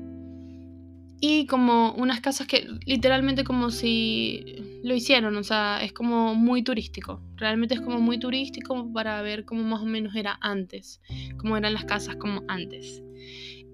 y 1.22 1.46
como 1.48 1.94
unas 1.94 2.22
casas 2.22 2.48
que 2.48 2.68
literalmente 2.86 3.44
como 3.44 3.72
si 3.72 4.80
lo 4.84 4.96
hicieron, 4.96 5.36
o 5.36 5.44
sea, 5.44 5.84
es 5.84 5.92
como 5.92 6.34
muy 6.36 6.64
turístico, 6.64 7.22
realmente 7.36 7.76
es 7.76 7.82
como 7.82 8.00
muy 8.00 8.20
turístico 8.20 8.92
para 8.94 9.22
ver 9.22 9.46
cómo 9.46 9.64
más 9.64 9.82
o 9.82 9.86
menos 9.86 10.16
era 10.16 10.38
antes, 10.42 11.02
cómo 11.38 11.58
eran 11.58 11.74
las 11.74 11.86
casas 11.86 12.16
como 12.16 12.44
antes. 12.48 13.04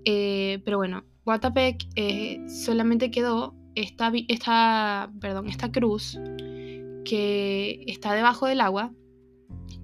Eh, 0.05 0.61
pero 0.65 0.77
bueno, 0.77 1.03
Guatapec 1.23 1.85
eh, 1.95 2.39
solamente 2.47 3.11
quedó 3.11 3.55
esta, 3.75 4.11
esta, 4.27 5.11
perdón, 5.19 5.47
esta 5.47 5.71
cruz 5.71 6.19
que 7.03 7.83
está 7.87 8.13
debajo 8.13 8.47
del 8.47 8.61
agua, 8.61 8.91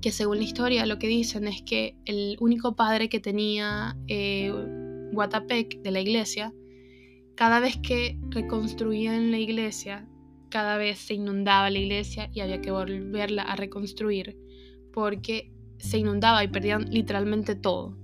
que 0.01 0.12
según 0.12 0.38
la 0.38 0.44
historia 0.44 0.86
lo 0.88 0.98
que 0.98 1.08
dicen 1.08 1.48
es 1.48 1.62
que 1.62 1.96
el 2.06 2.38
único 2.39 2.75
padre 2.75 3.08
que 3.10 3.20
tenía 3.20 3.96
eh, 4.08 4.51
Guatapec 5.12 5.82
de 5.82 5.91
la 5.91 6.00
iglesia, 6.01 6.53
cada 7.41 7.60
vez 7.60 7.75
que 7.77 8.19
reconstruían 8.29 9.31
la 9.31 9.39
iglesia, 9.39 10.07
cada 10.50 10.77
vez 10.77 11.00
se 11.00 11.15
inundaba 11.15 11.71
la 11.71 11.79
iglesia 11.79 12.29
y 12.31 12.41
había 12.41 12.62
que 12.62 12.69
volverla 12.69 13.41
a 13.41 13.55
reconstruir 13.55 14.38
porque 14.93 15.51
se 15.79 15.98
inundaba 15.98 16.43
y 16.43 16.50
perdían 16.50 16.86
literalmente 16.91 17.55
todo. 17.55 17.98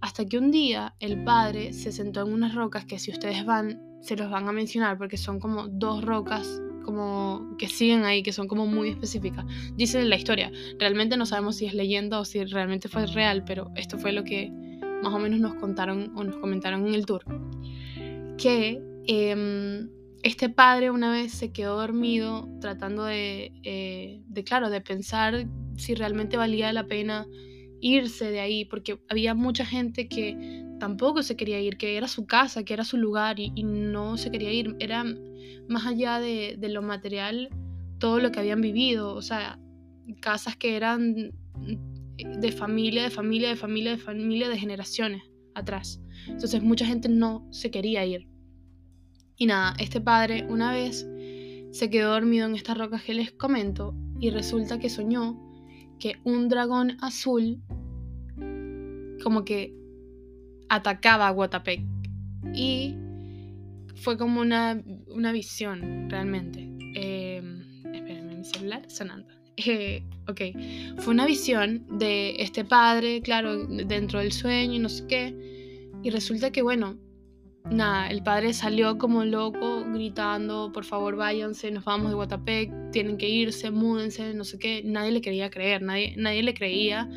Hasta 0.00 0.26
que 0.26 0.38
un 0.38 0.52
día 0.52 0.94
el 1.00 1.24
padre 1.24 1.72
se 1.72 1.90
sentó 1.90 2.22
en 2.22 2.32
unas 2.32 2.54
rocas 2.54 2.84
que 2.84 3.00
si 3.00 3.10
ustedes 3.10 3.44
van, 3.44 3.82
se 4.00 4.14
los 4.14 4.30
van 4.30 4.46
a 4.46 4.52
mencionar 4.52 4.96
porque 4.96 5.16
son 5.16 5.40
como 5.40 5.66
dos 5.66 6.04
rocas 6.04 6.62
como 6.84 7.56
que 7.58 7.66
siguen 7.66 8.04
ahí, 8.04 8.22
que 8.22 8.32
son 8.32 8.46
como 8.46 8.64
muy 8.64 8.90
específicas. 8.90 9.44
Dicen 9.74 10.08
la 10.08 10.14
historia. 10.14 10.52
Realmente 10.78 11.16
no 11.16 11.26
sabemos 11.26 11.56
si 11.56 11.66
es 11.66 11.74
leyenda 11.74 12.20
o 12.20 12.24
si 12.24 12.44
realmente 12.44 12.88
fue 12.88 13.06
real, 13.06 13.42
pero 13.44 13.72
esto 13.74 13.98
fue 13.98 14.12
lo 14.12 14.22
que 14.22 14.52
más 15.02 15.12
o 15.12 15.18
menos 15.18 15.40
nos 15.40 15.54
contaron 15.54 16.12
o 16.14 16.22
nos 16.22 16.36
comentaron 16.36 16.86
en 16.86 16.94
el 16.94 17.06
tour. 17.06 17.24
Que 18.42 18.82
em, 19.06 19.88
este 20.24 20.48
padre 20.48 20.90
una 20.90 21.12
vez 21.12 21.32
se 21.32 21.52
quedó 21.52 21.76
dormido 21.76 22.48
tratando 22.60 23.04
de, 23.04 23.52
eh, 23.62 24.20
de, 24.26 24.44
claro, 24.44 24.68
de 24.68 24.80
pensar 24.80 25.46
si 25.76 25.94
realmente 25.94 26.36
valía 26.36 26.72
la 26.72 26.88
pena 26.88 27.26
irse 27.80 28.30
de 28.30 28.40
ahí, 28.40 28.64
porque 28.64 29.00
había 29.08 29.34
mucha 29.34 29.64
gente 29.64 30.08
que 30.08 30.64
tampoco 30.78 31.22
se 31.22 31.36
quería 31.36 31.60
ir, 31.60 31.76
que 31.76 31.96
era 31.96 32.08
su 32.08 32.26
casa, 32.26 32.64
que 32.64 32.74
era 32.74 32.82
su 32.84 32.96
lugar 32.96 33.38
y, 33.38 33.50
no 33.62 34.16
se 34.16 34.32
quería 34.32 34.52
ir. 34.52 34.74
Era 34.80 35.04
más 35.68 35.86
allá 35.86 36.18
de, 36.18 36.56
lo 36.68 36.82
material, 36.82 37.48
todo 37.98 38.18
lo 38.18 38.32
que 38.32 38.40
habían 38.40 38.60
vivido, 38.60 39.14
o 39.14 39.22
sea, 39.22 39.60
casas 40.20 40.56
que 40.56 40.76
eran 40.76 41.32
de 42.16 42.52
familia, 42.52 43.04
de 43.04 43.10
familia, 43.10 43.50
de 43.50 43.56
familia, 43.56 43.92
de 43.92 43.98
familia, 43.98 44.48
de 44.48 44.58
generaciones 44.58 45.22
atrás. 45.54 46.00
Entonces 46.26 46.62
mucha 46.62 46.86
gente 46.86 47.08
no 47.08 47.46
se 47.50 47.70
quería 47.70 48.04
ir. 48.04 48.31
Y 49.42 49.46
nada, 49.46 49.74
este 49.80 50.00
padre 50.00 50.46
una 50.48 50.72
vez 50.72 51.04
se 51.72 51.90
quedó 51.90 52.12
dormido 52.12 52.46
en 52.46 52.54
estas 52.54 52.78
rocas 52.78 53.02
que 53.02 53.12
les 53.12 53.32
comento 53.32 53.92
y 54.20 54.30
resulta 54.30 54.78
que 54.78 54.88
soñó 54.88 55.36
que 55.98 56.14
un 56.22 56.48
dragón 56.48 56.96
azul 57.00 57.60
como 59.20 59.44
que 59.44 59.74
atacaba 60.68 61.26
a 61.26 61.32
Guatapec. 61.32 61.80
Y 62.54 62.94
fue 63.96 64.16
como 64.16 64.40
una, 64.40 64.80
una 65.08 65.32
visión, 65.32 66.08
realmente. 66.08 66.70
Eh, 66.94 67.42
espérenme, 67.92 68.36
mi 68.36 68.44
celular 68.44 68.88
sonando. 68.88 69.26
Eh, 69.56 70.04
ok, 70.28 70.40
fue 70.98 71.12
una 71.12 71.26
visión 71.26 71.84
de 71.98 72.36
este 72.38 72.64
padre, 72.64 73.20
claro, 73.22 73.66
dentro 73.66 74.20
del 74.20 74.30
sueño 74.30 74.74
y 74.74 74.78
no 74.78 74.88
sé 74.88 75.06
qué. 75.08 75.90
Y 76.04 76.10
resulta 76.10 76.52
que, 76.52 76.62
bueno, 76.62 76.96
nada, 77.70 78.08
el 78.08 78.22
padre 78.22 78.52
salió 78.52 78.98
como 78.98 79.24
loco 79.24 79.84
gritando, 79.92 80.72
por 80.72 80.84
favor 80.84 81.16
váyanse, 81.16 81.70
nos 81.70 81.84
vamos 81.84 82.10
de 82.10 82.14
Guatapec, 82.14 82.90
tienen 82.90 83.16
que 83.16 83.28
irse, 83.28 83.70
múdense, 83.70 84.34
no 84.34 84.44
sé 84.44 84.58
qué. 84.58 84.82
Nadie 84.84 85.12
le 85.12 85.20
quería 85.20 85.50
creer, 85.50 85.82
nadie, 85.82 86.14
nadie 86.16 86.42
le 86.42 86.54
creía, 86.54 87.08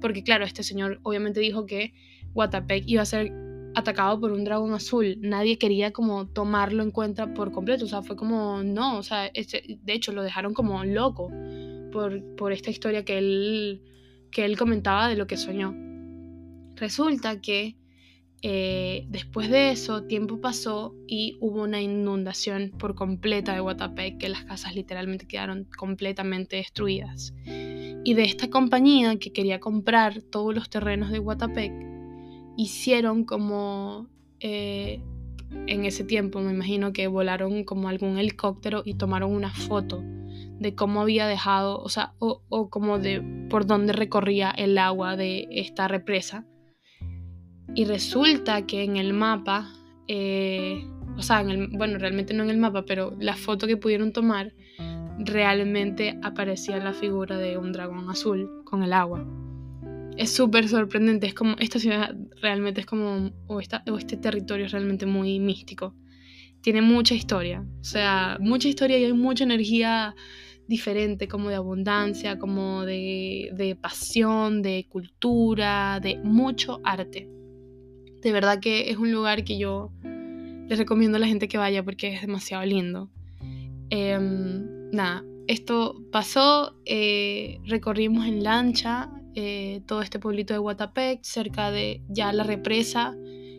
porque 0.00 0.22
claro, 0.22 0.44
este 0.44 0.62
señor 0.62 1.00
obviamente 1.02 1.40
dijo 1.40 1.66
que 1.66 1.94
Guatapec 2.32 2.84
iba 2.86 3.02
a 3.02 3.06
ser 3.06 3.32
atacado 3.74 4.20
por 4.20 4.32
un 4.32 4.44
dragón 4.44 4.72
azul. 4.72 5.16
Nadie 5.20 5.58
quería 5.58 5.92
como 5.92 6.28
tomarlo 6.28 6.82
en 6.82 6.90
cuenta 6.90 7.34
por 7.34 7.52
completo, 7.52 7.84
o 7.84 7.88
sea, 7.88 8.02
fue 8.02 8.16
como, 8.16 8.62
no, 8.62 8.98
o 8.98 9.02
sea, 9.02 9.26
este, 9.34 9.78
de 9.82 9.92
hecho 9.92 10.12
lo 10.12 10.22
dejaron 10.22 10.54
como 10.54 10.84
loco 10.84 11.30
por, 11.92 12.22
por 12.36 12.52
esta 12.52 12.70
historia 12.70 13.04
que 13.04 13.18
él, 13.18 13.82
que 14.30 14.44
él 14.44 14.56
comentaba 14.56 15.08
de 15.08 15.16
lo 15.16 15.26
que 15.26 15.36
soñó. 15.36 15.74
Resulta 16.76 17.40
que 17.40 17.76
eh, 18.46 19.06
después 19.08 19.48
de 19.48 19.70
eso, 19.70 20.02
tiempo 20.02 20.38
pasó 20.38 20.94
y 21.06 21.38
hubo 21.40 21.62
una 21.62 21.80
inundación 21.80 22.72
por 22.78 22.94
completa 22.94 23.54
de 23.54 23.60
Guatapec, 23.60 24.18
que 24.18 24.28
las 24.28 24.44
casas 24.44 24.74
literalmente 24.74 25.26
quedaron 25.26 25.66
completamente 25.78 26.56
destruidas. 26.56 27.32
Y 27.46 28.12
de 28.12 28.24
esta 28.24 28.50
compañía 28.50 29.18
que 29.18 29.32
quería 29.32 29.60
comprar 29.60 30.20
todos 30.20 30.54
los 30.54 30.68
terrenos 30.68 31.10
de 31.10 31.20
Guatapec, 31.20 31.72
hicieron 32.58 33.24
como 33.24 34.10
eh, 34.40 35.00
en 35.66 35.86
ese 35.86 36.04
tiempo, 36.04 36.40
me 36.40 36.52
imagino 36.52 36.92
que 36.92 37.06
volaron 37.06 37.64
como 37.64 37.88
algún 37.88 38.18
helicóptero 38.18 38.82
y 38.84 38.92
tomaron 38.92 39.32
una 39.32 39.54
foto 39.54 40.04
de 40.58 40.74
cómo 40.74 41.00
había 41.00 41.26
dejado, 41.26 41.80
o 41.80 41.88
sea, 41.88 42.12
o 42.18 42.68
como 42.68 42.98
de 42.98 43.22
por 43.48 43.64
dónde 43.64 43.94
recorría 43.94 44.50
el 44.50 44.76
agua 44.76 45.16
de 45.16 45.48
esta 45.50 45.88
represa 45.88 46.44
y 47.74 47.84
resulta 47.84 48.66
que 48.66 48.84
en 48.84 48.96
el 48.96 49.12
mapa, 49.12 49.72
eh, 50.06 50.84
o 51.16 51.22
sea, 51.22 51.40
en 51.40 51.50
el, 51.50 51.68
bueno, 51.68 51.98
realmente 51.98 52.32
no 52.32 52.44
en 52.44 52.50
el 52.50 52.58
mapa, 52.58 52.84
pero 52.84 53.16
la 53.18 53.36
foto 53.36 53.66
que 53.66 53.76
pudieron 53.76 54.12
tomar, 54.12 54.54
realmente 55.18 56.18
aparecía 56.22 56.78
la 56.78 56.92
figura 56.92 57.38
de 57.38 57.58
un 57.58 57.72
dragón 57.72 58.08
azul 58.10 58.62
con 58.64 58.82
el 58.82 58.92
agua. 58.92 59.26
Es 60.16 60.30
súper 60.30 60.68
sorprendente, 60.68 61.26
es 61.26 61.34
como, 61.34 61.56
esta 61.58 61.80
ciudad 61.80 62.14
realmente 62.40 62.80
es 62.80 62.86
como, 62.86 63.32
o, 63.48 63.60
este 63.60 64.16
territorio 64.16 64.66
es 64.66 64.72
realmente 64.72 65.06
muy 65.06 65.40
místico. 65.40 65.94
Tiene 66.60 66.80
mucha 66.80 67.14
historia, 67.14 67.66
o 67.80 67.84
sea, 67.84 68.38
mucha 68.40 68.68
historia 68.68 68.98
y 68.98 69.04
hay 69.04 69.12
mucha 69.12 69.44
energía 69.44 70.14
diferente, 70.66 71.28
como 71.28 71.50
de 71.50 71.56
abundancia, 71.56 72.38
como 72.38 72.84
de 72.84 73.76
pasión, 73.80 74.62
de 74.62 74.86
cultura, 74.88 75.98
de 76.00 76.18
mucho 76.22 76.80
arte. 76.84 77.33
De 78.24 78.32
verdad 78.32 78.58
que 78.58 78.90
es 78.90 78.96
un 78.96 79.12
lugar 79.12 79.44
que 79.44 79.58
yo 79.58 79.92
les 80.02 80.78
recomiendo 80.78 81.18
a 81.18 81.20
la 81.20 81.26
gente 81.26 81.46
que 81.46 81.58
vaya 81.58 81.84
porque 81.84 82.08
es 82.08 82.22
demasiado 82.22 82.64
lindo. 82.64 83.10
Em, 83.90 84.90
nada, 84.92 85.22
esto 85.46 86.02
pasó, 86.10 86.74
eh, 86.86 87.60
recorrimos 87.66 88.26
en 88.26 88.42
lancha 88.42 89.10
eh, 89.34 89.82
todo 89.86 90.00
este 90.00 90.18
pueblito 90.18 90.54
de 90.54 90.58
Guatapec, 90.58 91.22
cerca 91.22 91.70
de 91.70 92.00
ya 92.08 92.32
la 92.32 92.44
represa 92.44 93.14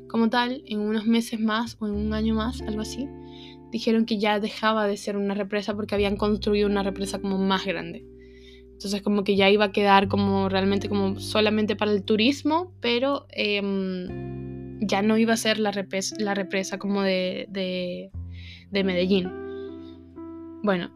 como 0.10 0.32
tal, 0.32 0.64
en 0.66 0.80
unos 0.80 1.06
meses 1.06 1.40
más 1.40 1.78
o 1.80 1.86
en 1.86 1.94
un 1.94 2.14
año 2.14 2.34
más, 2.34 2.62
algo 2.62 2.82
así. 2.82 3.08
Dijeron 3.72 4.06
que 4.06 4.18
ya 4.18 4.40
dejaba 4.40 4.88
de 4.88 4.98
ser 4.98 5.16
una 5.16 5.36
represa 5.36 5.76
porque 5.76 5.94
habían 5.94 6.18
construido 6.18 6.68
una 6.68 6.82
represa 6.82 7.20
como 7.20 7.38
más 7.38 7.66
grande. 7.68 8.04
Entonces 8.72 9.04
como 9.04 9.24
que 9.24 9.36
ya 9.36 9.48
iba 9.52 9.66
a 9.66 9.72
quedar 9.72 10.08
como 10.08 10.50
realmente 10.50 10.90
como 10.90 11.20
solamente 11.20 11.76
para 11.76 11.92
el 11.92 12.04
turismo, 12.04 12.74
pero 12.82 13.28
em, 13.30 14.45
ya 14.86 15.01
no 15.01 15.18
iba 15.18 15.34
a 15.34 15.38
ser 15.38 15.60
la, 15.60 15.72
represa, 15.72 16.15
la 16.20 16.34
represa 16.34 16.77
como 16.77 17.01
de, 17.01 17.48
de, 17.50 18.84
Medellín. 18.84 19.32
Bueno, 20.63 20.92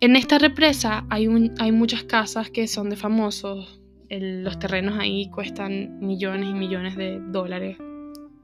en 0.00 0.16
esta 0.16 0.38
represa 0.38 1.06
hay, 1.10 1.28
hay 1.58 1.72
muchas 1.72 2.04
casas 2.04 2.50
que 2.50 2.66
son 2.66 2.90
de 2.90 2.96
famosos. 2.96 3.80
los 4.10 4.58
terrenos 4.58 4.98
ahí 4.98 5.30
cuestan 5.30 5.98
millones 6.00 6.48
y 6.50 6.54
millones 6.54 6.96
de 6.96 7.20
dólares 7.20 7.76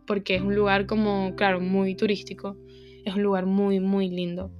porque 0.06 0.36
es 0.36 0.42
un 0.42 0.54
lugar 0.54 0.86
como, 0.86 1.34
claro, 1.36 1.60
muy 1.60 1.94
turístico. 1.94 2.56
Es 3.04 3.14
un 3.14 3.22
lugar 3.22 3.46
muy, 3.46 3.80
muy 3.80 4.08
lindo. 4.08 4.50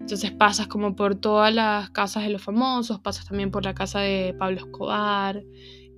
Entonces 0.00 0.30
pasas 0.30 0.66
como 0.66 0.94
por 0.94 1.14
todas 1.16 1.54
las 1.54 1.90
casas 1.90 2.24
de 2.24 2.30
los 2.30 2.42
famosos, 2.42 3.00
pasas 3.00 3.26
también 3.26 3.50
por 3.50 3.64
la 3.64 3.74
casa 3.74 4.00
de 4.00 4.34
Pablo 4.38 4.58
Escobar, 4.58 5.42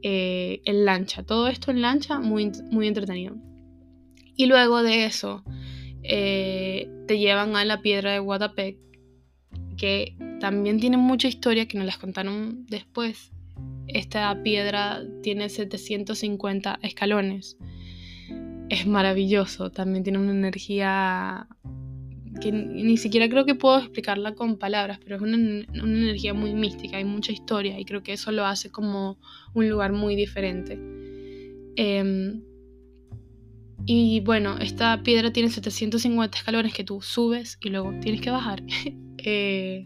eh, 0.02 0.61
en 0.64 0.85
lancha. 0.85 1.25
Todo 1.25 1.49
esto 1.49 1.71
en 1.71 1.83
lancha, 1.83 2.21
muy, 2.21 2.52
muy 2.71 2.87
entretenido. 2.87 3.37
Y 4.38 4.47
luego 4.47 4.85
de 4.85 5.04
eso 5.04 5.42
eh, 6.04 6.88
te 7.09 7.18
llevan 7.18 7.57
a 7.57 7.64
la 7.64 7.83
piedra 7.83 8.12
de 8.12 8.21
Guatapec, 8.21 8.78
que 9.76 10.16
también 10.38 10.78
tiene 10.78 10.97
mucha 10.97 11.26
historia 11.26 11.66
que 11.66 11.76
nos 11.76 11.87
las 11.87 11.99
contaron 11.99 12.64
después. 12.66 13.33
Esta 13.88 14.40
piedra 14.45 15.02
tiene 15.25 15.49
750 15.49 16.78
escalones. 16.83 17.59
Es 18.68 18.87
maravilloso, 18.87 19.73
también 19.73 20.04
tiene 20.04 20.21
una 20.21 20.30
energía 20.30 21.49
que 22.40 22.52
ni 22.52 22.97
siquiera 22.97 23.28
creo 23.28 23.45
que 23.45 23.57
puedo 23.57 23.78
explicarla 23.78 24.37
con 24.37 24.57
palabras, 24.57 25.00
pero 25.02 25.16
es 25.16 25.23
una, 25.23 25.37
energía 25.37 26.33
muy 26.33 26.52
mística, 26.54 26.99
hay 26.99 27.04
mucha 27.04 27.33
historia 27.33 27.80
y 27.80 27.85
creo 27.85 28.04
que 28.04 28.12
eso 28.12 28.30
lo 28.30 28.45
hace 28.45 28.71
como 28.71 29.18
un 29.52 29.68
lugar 29.68 29.92
muy 29.92 30.14
diferente. 30.14 30.78
Em, 31.75 32.42
y 33.90 34.21
bueno, 34.21 34.59
esta 34.59 35.02
piedra 35.02 35.33
tiene 35.33 35.49
750 35.49 36.37
escalones 36.37 36.75
que 36.75 36.85
tú 36.85 37.00
subes 37.00 37.57
y 37.62 37.71
luego 37.71 37.95
tienes 38.02 38.21
que 38.21 38.30
bajar. 38.30 38.62
Eh, 39.30 39.85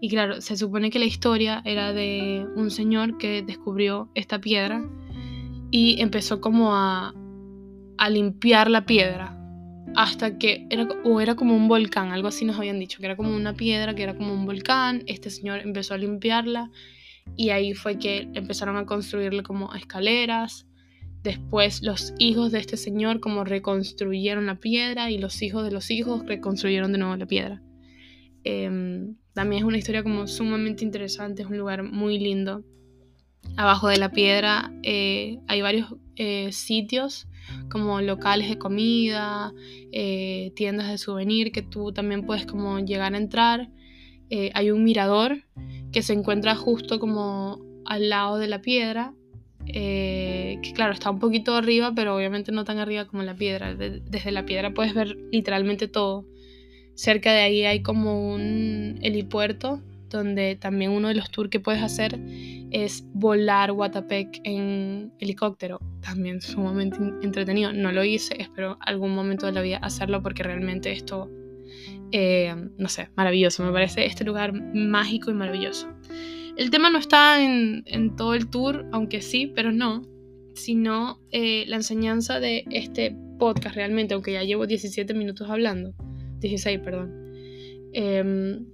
y 0.00 0.08
claro, 0.08 0.40
se 0.40 0.56
supone 0.56 0.90
que 0.90 1.00
la 1.00 1.06
historia 1.06 1.60
era 1.64 1.92
de 1.92 2.46
un 2.54 2.70
señor 2.70 3.18
que 3.18 3.42
descubrió 3.42 4.08
esta 4.14 4.40
piedra 4.40 4.88
y 5.72 6.00
empezó 6.00 6.40
como 6.40 6.76
a, 6.76 7.12
a 7.98 8.10
limpiar 8.10 8.70
la 8.70 8.86
piedra. 8.86 9.36
hasta 9.96 10.38
que 10.38 10.68
era, 10.70 10.86
o 11.04 11.20
era 11.20 11.34
como 11.34 11.56
un 11.56 11.66
volcán, 11.66 12.12
algo 12.12 12.28
así 12.28 12.44
nos 12.44 12.56
habían 12.56 12.78
dicho, 12.78 13.00
que 13.00 13.06
era 13.06 13.16
como 13.16 13.34
una 13.34 13.54
piedra, 13.54 13.92
que 13.96 14.04
era 14.04 14.16
como 14.16 14.32
un 14.32 14.46
volcán. 14.46 15.02
Este 15.06 15.28
señor 15.28 15.58
empezó 15.60 15.94
a 15.94 15.98
limpiarla 15.98 16.70
y 17.36 17.50
ahí 17.50 17.74
fue 17.74 17.98
que 17.98 18.28
empezaron 18.34 18.76
a 18.76 18.86
construirle 18.86 19.42
como 19.42 19.74
escaleras. 19.74 20.67
Después 21.22 21.82
los 21.82 22.14
hijos 22.18 22.52
de 22.52 22.60
este 22.60 22.76
señor 22.76 23.20
como 23.20 23.44
reconstruyeron 23.44 24.46
la 24.46 24.60
piedra 24.60 25.10
y 25.10 25.18
los 25.18 25.42
hijos 25.42 25.64
de 25.64 25.72
los 25.72 25.90
hijos 25.90 26.24
reconstruyeron 26.26 26.92
de 26.92 26.98
nuevo 26.98 27.16
la 27.16 27.26
piedra. 27.26 27.62
Em, 28.44 29.16
también 29.34 29.62
es 29.62 29.68
una 29.68 29.78
historia 29.78 30.02
como 30.02 30.26
sumamente 30.26 30.84
interesante, 30.84 31.42
es 31.42 31.48
un 31.48 31.58
lugar 31.58 31.82
muy 31.82 32.18
lindo. 32.18 32.64
Abajo 33.56 33.88
de 33.88 33.96
la 33.96 34.10
piedra 34.10 34.72
eh, 34.82 35.38
hay 35.46 35.62
varios 35.62 35.94
eh, 36.16 36.52
sitios 36.52 37.28
como 37.70 38.00
locales 38.00 38.48
de 38.48 38.58
comida, 38.58 39.52
eh, 39.92 40.52
tiendas 40.54 40.88
de 40.88 40.98
souvenir 40.98 41.50
que 41.50 41.62
tú 41.62 41.92
también 41.92 42.24
puedes 42.24 42.46
como 42.46 42.78
llegar 42.80 43.14
a 43.14 43.18
entrar. 43.18 43.70
hay 44.30 44.70
un 44.70 44.84
mirador 44.84 45.44
que 45.92 46.02
se 46.02 46.12
encuentra 46.12 46.54
justo 46.54 47.00
como 47.00 47.60
al 47.86 48.10
lado 48.10 48.38
de 48.38 48.46
la 48.46 48.60
piedra, 48.60 49.14
que 49.72 50.72
claro, 50.74 50.92
está 50.92 51.10
un 51.10 51.18
poquito 51.18 51.54
arriba, 51.54 51.92
pero 51.94 52.16
obviamente 52.16 52.52
no 52.52 52.64
tan 52.64 52.78
arriba 52.78 53.06
como 53.06 53.22
la 53.22 53.34
piedra. 53.34 53.74
desde 53.74 54.30
la 54.32 54.44
piedra 54.44 54.72
puedes 54.72 54.94
ver 54.94 55.16
literalmente 55.30 55.88
todo. 55.88 56.24
Cerca 56.94 57.32
de 57.32 57.40
ahí 57.40 57.64
hay 57.64 57.82
como 57.82 58.34
un 58.34 58.98
helipuerto 59.02 59.80
donde 60.10 60.56
también 60.56 60.90
uno 60.90 61.08
de 61.08 61.14
los 61.14 61.30
tours 61.30 61.50
que 61.50 61.60
puedes 61.60 61.82
hacer 61.82 62.18
es 62.70 63.04
volar 63.12 63.72
Guatapec 63.72 64.40
en 64.44 65.12
helicóptero. 65.20 65.80
También 66.00 66.40
sumamente 66.40 66.98
entretenido. 67.22 67.72
No 67.72 67.92
lo 67.92 68.04
hice, 68.04 68.40
espero 68.40 68.78
algún 68.80 69.14
momento 69.14 69.46
de 69.46 69.52
la 69.52 69.62
vida 69.62 69.78
hacerlo 69.78 70.22
porque 70.22 70.42
realmente 70.42 70.92
esto, 70.92 71.30
eh, 72.12 72.54
no 72.78 72.88
sé, 72.88 73.10
maravilloso. 73.16 73.64
Me 73.64 73.72
parece 73.72 74.06
este 74.06 74.24
lugar 74.24 74.52
mágico 74.52 75.30
y 75.30 75.34
maravilloso. 75.34 75.88
El 76.58 76.70
tema 76.70 76.90
no 76.90 76.98
está 76.98 77.40
en, 77.40 78.16
todo 78.16 78.34
el 78.34 78.50
tour, 78.50 78.84
aunque 78.90 79.22
sí, 79.22 79.46
pero 79.46 79.70
no, 79.70 80.02
sino 80.56 81.20
eh, 81.30 81.64
la 81.68 81.76
enseñanza 81.76 82.40
de 82.40 82.64
este 82.72 83.16
podcast 83.38 83.76
realmente, 83.76 84.14
aunque 84.14 84.32
ya 84.32 84.42
llevo 84.42 84.66
17 84.66 85.14
minutos 85.14 85.48
hablando, 85.48 85.94
16, 86.40 86.80
perdón. 86.80 87.14
Em, 87.92 88.66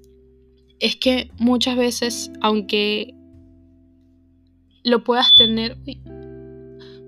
es 0.80 0.96
que 0.96 1.30
muchas 1.38 1.76
veces, 1.76 2.32
aunque 2.40 3.14
lo 4.82 5.04
puedas 5.04 5.34
tener, 5.34 5.76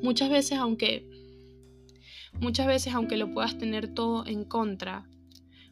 muchas 0.02 0.28
veces, 0.28 0.58
aunque, 0.58 1.08
muchas 2.38 2.66
veces, 2.66 2.92
aunque 2.92 3.16
lo 3.16 3.32
puedas 3.32 3.56
tener 3.56 3.88
todo 3.88 4.26
en 4.26 4.44
contra, 4.44 5.08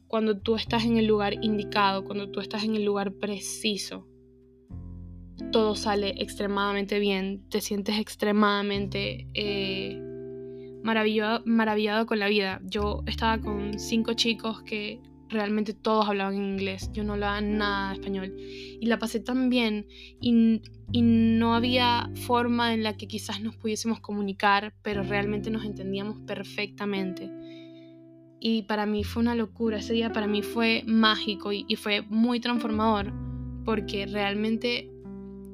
cuando 0.07 0.39
tú 0.39 0.57
estás 0.57 0.87
en 0.87 0.97
el 0.97 1.05
lugar 1.05 1.35
indicado, 1.45 2.07
cuando 2.07 2.31
tú 2.31 2.41
estás 2.41 2.65
en 2.65 2.75
el 2.75 2.87
lugar 2.87 3.13
preciso, 3.13 4.09
todo 5.53 5.75
sale 5.75 6.15
extremadamente 6.19 6.99
bien, 6.99 7.49
te 7.49 7.61
sientes 7.61 7.99
extremadamente 7.99 9.29
eh, 9.35 10.01
maravillado, 10.83 12.07
con 12.07 12.19
la 12.19 12.29
vida. 12.29 12.61
Yo 12.65 13.03
estaba 13.07 13.39
con 13.39 13.79
cinco 13.79 14.15
chicos 14.15 14.63
que 14.63 15.01
realmente 15.29 15.73
todos 15.73 16.07
hablaban 16.07 16.37
inglés, 16.37 16.91
yo 16.93 17.03
no 17.03 17.15
hablaba 17.15 17.41
nada 17.41 17.89
de 17.89 17.95
español 17.95 18.37
y 18.39 18.87
la 18.87 18.99
pasé 18.99 19.21
tan 19.21 19.49
bien 19.49 19.87
y, 20.21 20.61
no 20.93 21.55
había 21.55 22.11
forma 22.15 22.73
en 22.73 22.85
la 22.85 22.97
que 22.97 23.09
quizás 23.09 23.41
nos 23.41 23.57
pudiésemos 23.57 23.99
comunicar, 24.01 24.75
pero 24.83 25.03
realmente 25.03 25.51
nos 25.51 25.65
entendíamos 25.65 26.21
perfectamente. 26.21 27.31
Y 28.39 28.63
para 28.63 28.87
mí 28.87 29.03
fue 29.03 29.23
una 29.23 29.35
locura, 29.35 29.79
ese 29.79 29.95
día 29.95 30.13
para 30.13 30.29
mí 30.29 30.43
fue 30.43 30.85
mágico 30.87 31.51
y 31.53 31.77
fue 31.77 32.03
muy 32.03 32.39
transformador, 32.39 33.13
porque 33.65 34.07
realmente 34.07 34.94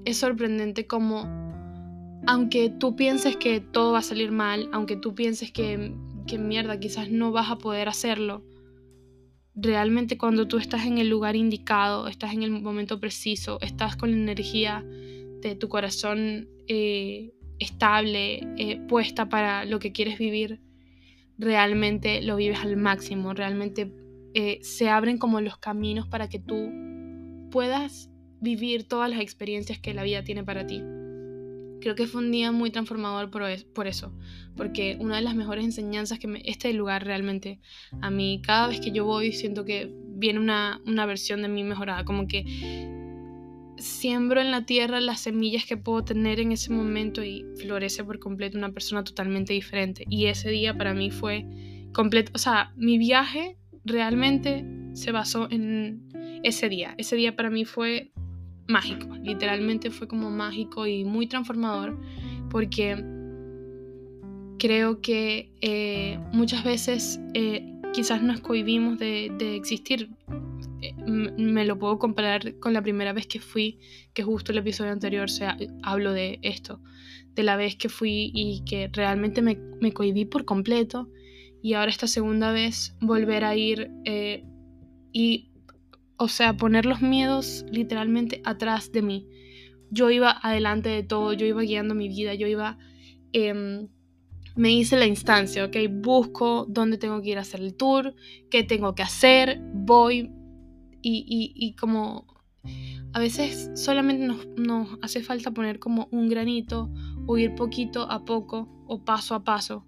es 0.04 0.16
sorprendente 0.16 0.86
como, 0.86 1.24
aunque 2.26 2.70
tú 2.70 2.96
pienses 2.96 3.36
que 3.36 3.60
todo 3.60 3.92
va 3.92 3.98
a 3.98 4.02
salir 4.02 4.32
mal, 4.32 4.68
aunque 4.72 4.96
tú 4.96 5.14
pienses 5.14 5.52
que, 5.52 5.94
que 6.26 6.38
mierda, 6.38 6.80
quizás 6.80 7.10
no 7.10 7.32
vas 7.32 7.50
a 7.50 7.58
poder 7.58 7.88
hacerlo, 7.88 8.44
realmente 9.54 10.16
cuando 10.16 10.48
tú 10.48 10.58
estás 10.58 10.86
en 10.86 10.98
el 10.98 11.08
lugar 11.08 11.36
indicado, 11.36 12.08
estás 12.08 12.32
en 12.32 12.42
el 12.42 12.50
momento 12.50 13.00
preciso, 13.00 13.58
estás 13.60 13.96
con 13.96 14.10
la 14.10 14.16
energía 14.16 14.84
de 15.40 15.56
tu 15.56 15.68
corazón 15.68 16.48
eh, 16.66 17.32
estable, 17.58 18.40
eh, 18.56 18.80
puesta 18.88 19.28
para 19.28 19.64
lo 19.64 19.78
que 19.78 19.92
quieres 19.92 20.18
vivir, 20.18 20.60
realmente 21.38 22.22
lo 22.22 22.36
vives 22.36 22.60
al 22.60 22.76
máximo, 22.76 23.34
realmente 23.34 23.92
eh, 24.34 24.58
se 24.62 24.88
abren 24.88 25.18
como 25.18 25.40
los 25.40 25.58
caminos 25.58 26.06
para 26.06 26.28
que 26.28 26.38
tú 26.38 26.70
puedas 27.50 28.09
vivir 28.40 28.84
todas 28.84 29.10
las 29.10 29.20
experiencias 29.20 29.78
que 29.78 29.94
la 29.94 30.02
vida 30.02 30.24
tiene 30.24 30.44
para 30.44 30.66
ti. 30.66 30.82
Creo 31.80 31.94
que 31.94 32.06
fue 32.06 32.20
un 32.20 32.30
día 32.30 32.52
muy 32.52 32.70
transformador 32.70 33.30
por, 33.30 33.42
por 33.72 33.86
eso, 33.86 34.12
porque 34.56 34.96
una 35.00 35.16
de 35.16 35.22
las 35.22 35.34
mejores 35.34 35.64
enseñanzas 35.64 36.18
que 36.18 36.26
me, 36.26 36.42
este 36.44 36.72
lugar 36.74 37.04
realmente, 37.04 37.58
a 38.02 38.10
mí 38.10 38.42
cada 38.44 38.68
vez 38.68 38.80
que 38.80 38.90
yo 38.90 39.04
voy 39.04 39.32
siento 39.32 39.64
que 39.64 39.90
viene 39.94 40.38
una, 40.38 40.80
una 40.86 41.06
versión 41.06 41.40
de 41.40 41.48
mí 41.48 41.64
mejorada, 41.64 42.04
como 42.04 42.26
que 42.26 42.44
siembro 43.80 44.40
en 44.40 44.50
la 44.50 44.66
tierra 44.66 45.00
las 45.00 45.20
semillas 45.20 45.64
que 45.64 45.76
puedo 45.76 46.04
tener 46.04 46.38
en 46.38 46.52
ese 46.52 46.70
momento 46.70 47.24
y 47.24 47.46
florece 47.56 48.04
por 48.04 48.18
completo 48.18 48.58
una 48.58 48.72
persona 48.72 49.02
totalmente 49.02 49.54
diferente. 49.54 50.04
Y 50.08 50.26
ese 50.26 50.50
día 50.50 50.76
para 50.76 50.94
mí 50.94 51.10
fue 51.10 51.46
completo, 51.92 52.30
o 52.34 52.38
sea, 52.38 52.72
mi 52.76 52.98
viaje 52.98 53.56
realmente 53.84 54.64
se 54.92 55.12
basó 55.12 55.50
en 55.50 56.40
ese 56.42 56.68
día. 56.68 56.94
Ese 56.98 57.16
día 57.16 57.36
para 57.36 57.50
mí 57.50 57.64
fue 57.64 58.12
mágico, 58.70 59.14
literalmente 59.22 59.90
fue 59.90 60.08
como 60.08 60.30
mágico 60.30 60.86
y 60.86 61.04
muy 61.04 61.26
transformador 61.26 61.98
porque 62.50 62.96
creo 64.60 65.00
que 65.00 65.50
eh, 65.62 66.18
muchas 66.32 66.62
veces 66.62 67.18
eh, 67.34 67.64
quizás 67.92 68.22
nos 68.22 68.40
cohibimos 68.40 68.98
de, 68.98 69.56
existir. 69.56 70.10
Eh, 70.82 70.94
me 71.04 71.64
lo 71.64 71.78
puedo 71.78 71.98
comparar 71.98 72.58
con 72.58 72.72
la 72.72 72.82
primera 72.82 73.12
vez 73.12 73.26
que 73.26 73.40
fui, 73.40 73.78
que 74.12 74.22
justo 74.22 74.52
el 74.52 74.58
episodio 74.58 74.92
anterior 74.92 75.30
se 75.30 75.46
hablo 75.82 76.12
de 76.12 76.38
esto, 76.42 76.80
de 77.34 77.42
la 77.42 77.56
vez 77.56 77.76
que 77.76 77.88
fui 77.88 78.30
y 78.34 78.62
que 78.64 78.88
realmente 78.92 79.42
me, 79.42 79.58
me 79.80 79.92
cohibí 79.92 80.26
por 80.26 80.44
completo 80.44 81.08
y 81.62 81.74
ahora 81.74 81.90
esta 81.90 82.06
segunda 82.06 82.52
vez 82.52 82.96
volver 83.00 83.44
a 83.44 83.54
ir 83.56 83.90
y 85.12 85.49
o 86.20 86.28
sea, 86.28 86.54
poner 86.54 86.84
los 86.84 87.00
miedos 87.00 87.64
literalmente 87.72 88.42
atrás 88.44 88.92
de 88.92 89.00
mí. 89.00 89.26
Yo 89.90 90.10
iba 90.10 90.30
adelante 90.30 90.90
de 90.90 91.02
todo, 91.02 91.32
yo 91.32 91.46
iba 91.46 91.62
guiando 91.62 91.94
mi 91.94 92.08
vida, 92.08 92.34
yo 92.34 92.46
iba... 92.46 92.76
Em, 93.32 93.88
me 94.54 94.70
hice 94.70 94.98
la 94.98 95.06
instancia, 95.06 95.64
¿ok? 95.64 95.76
Busco 95.90 96.66
dónde 96.68 96.98
tengo 96.98 97.22
que 97.22 97.30
ir 97.30 97.38
a 97.38 97.40
hacer 97.40 97.60
el 97.60 97.74
tour, 97.74 98.14
qué 98.50 98.62
tengo 98.62 98.94
que 98.94 99.02
hacer, 99.02 99.62
voy 99.72 100.30
y, 101.00 101.74
como 101.80 102.26
a 103.14 103.18
veces 103.18 103.70
solamente 103.74 104.26
nos, 104.58 104.98
hace 105.00 105.22
falta 105.22 105.52
poner 105.52 105.78
como 105.78 106.08
un 106.12 106.28
granito 106.28 106.90
o 107.26 107.38
ir 107.38 107.54
poquito 107.54 108.10
a 108.10 108.26
poco 108.26 108.68
o 108.86 109.02
paso 109.02 109.34
a 109.34 109.42
paso 109.42 109.86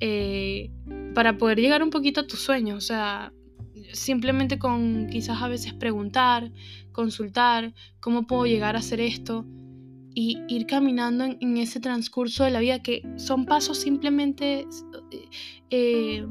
eh, 0.00 0.70
para 1.14 1.36
poder 1.36 1.58
llegar 1.60 1.82
un 1.82 1.90
poquito 1.90 2.22
a 2.22 2.26
tus 2.26 2.40
sueños. 2.40 2.78
O 2.78 2.86
sea, 2.86 3.34
simplemente 3.92 4.58
con 4.58 5.08
quizás 5.10 5.42
a 5.42 5.48
veces 5.48 5.74
preguntar, 5.74 6.52
consultar, 6.92 7.74
cómo 8.00 8.26
puedo 8.26 8.46
llegar 8.46 8.76
a 8.76 8.80
hacer 8.80 9.00
esto 9.00 9.46
y 10.14 10.42
ir 10.48 10.66
caminando 10.66 11.24
en, 11.24 11.56
ese 11.58 11.80
transcurso 11.80 12.44
de 12.44 12.50
la 12.50 12.60
vida 12.60 12.82
que 12.82 13.02
son 13.16 13.46
pasos 13.46 13.78
simplemente 13.78 14.66
eh, 15.10 15.28
eh, 15.70 16.26